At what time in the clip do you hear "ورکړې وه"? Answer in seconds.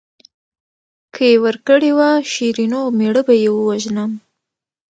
1.45-2.09